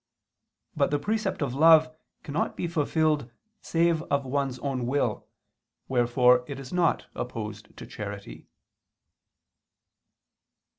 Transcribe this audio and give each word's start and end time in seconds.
But 0.75 0.89
the 0.89 0.97
precept 0.97 1.43
of 1.43 1.53
love 1.53 1.95
cannot 2.23 2.57
be 2.57 2.65
fulfilled 2.67 3.29
save 3.61 4.01
of 4.11 4.25
one's 4.25 4.57
own 4.57 4.87
will, 4.87 5.27
wherefore 5.87 6.43
it 6.47 6.59
is 6.59 6.73
not 6.73 7.05
opposed 7.13 7.77
to 7.77 7.85
charity. 7.85 8.47